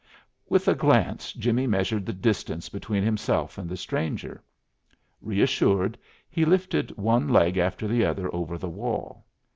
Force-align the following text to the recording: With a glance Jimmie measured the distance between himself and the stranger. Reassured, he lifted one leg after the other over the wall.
With 0.49 0.67
a 0.67 0.73
glance 0.73 1.31
Jimmie 1.31 1.67
measured 1.67 2.07
the 2.07 2.11
distance 2.11 2.69
between 2.69 3.03
himself 3.03 3.59
and 3.59 3.69
the 3.69 3.77
stranger. 3.77 4.43
Reassured, 5.21 5.95
he 6.27 6.43
lifted 6.43 6.89
one 6.97 7.27
leg 7.27 7.59
after 7.59 7.87
the 7.87 8.03
other 8.03 8.33
over 8.33 8.57
the 8.57 8.67
wall. 8.67 9.27